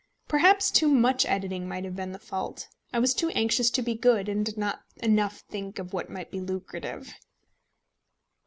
Perhaps 0.27 0.71
too 0.71 0.87
much 0.87 1.27
editing 1.27 1.67
might 1.67 1.83
have 1.83 1.95
been 1.95 2.11
the 2.11 2.17
fault. 2.17 2.67
I 2.91 2.97
was 2.97 3.13
too 3.13 3.29
anxious 3.35 3.69
to 3.69 3.83
be 3.83 3.93
good, 3.93 4.27
and 4.27 4.43
did 4.43 4.57
not 4.57 4.81
enough 4.97 5.41
think 5.47 5.77
of 5.77 5.93
what 5.93 6.09
might 6.09 6.31
be 6.31 6.41
lucrative. 6.41 7.13